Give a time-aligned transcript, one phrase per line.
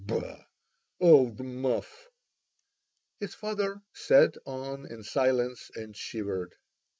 [0.07, 0.47] Ba!
[0.99, 2.09] old muff!"
[3.19, 6.55] His father sat on in silence and shivered.